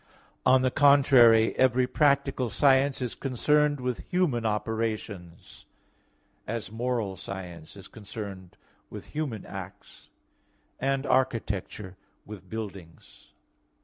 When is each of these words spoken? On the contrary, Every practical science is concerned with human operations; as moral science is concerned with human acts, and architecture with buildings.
On 0.47 0.63
the 0.63 0.71
contrary, 0.71 1.55
Every 1.59 1.85
practical 1.85 2.49
science 2.49 3.03
is 3.03 3.13
concerned 3.13 3.79
with 3.79 4.09
human 4.09 4.47
operations; 4.47 5.67
as 6.47 6.71
moral 6.71 7.15
science 7.15 7.75
is 7.75 7.87
concerned 7.87 8.57
with 8.89 9.09
human 9.13 9.45
acts, 9.45 10.09
and 10.79 11.05
architecture 11.05 11.97
with 12.25 12.49
buildings. 12.49 13.33